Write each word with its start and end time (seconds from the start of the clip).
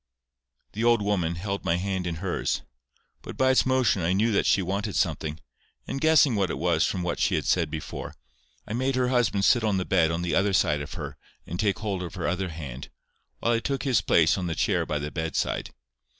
The 0.73 0.83
old 0.83 1.03
woman 1.03 1.35
held 1.35 1.63
my 1.63 1.75
hand 1.75 2.07
in 2.07 2.15
hers; 2.15 2.63
but 3.21 3.37
by 3.37 3.51
its 3.51 3.67
motion 3.67 4.01
I 4.01 4.13
knew 4.13 4.31
that 4.31 4.47
she 4.47 4.63
wanted 4.63 4.95
something; 4.95 5.39
and 5.85 6.01
guessing 6.01 6.33
what 6.35 6.49
it 6.49 6.57
was 6.57 6.87
from 6.87 7.03
what 7.03 7.19
she 7.19 7.35
had 7.35 7.45
said 7.45 7.69
before, 7.69 8.15
I 8.67 8.73
made 8.73 8.95
her 8.95 9.09
husband 9.09 9.45
sit 9.45 9.63
on 9.63 9.77
the 9.77 9.85
bed 9.85 10.09
on 10.09 10.23
the 10.23 10.33
other 10.33 10.53
side 10.53 10.81
of 10.81 10.95
her 10.95 11.17
and 11.45 11.59
take 11.59 11.77
hold 11.77 12.01
of 12.01 12.15
her 12.15 12.27
other 12.27 12.49
hand, 12.49 12.89
while 13.41 13.51
I 13.51 13.59
took 13.59 13.83
his 13.83 14.01
place 14.01 14.39
on 14.39 14.47
the 14.47 14.55
chair 14.55 14.87
by 14.87 14.97
the 14.97 15.11
bedside. 15.11 15.71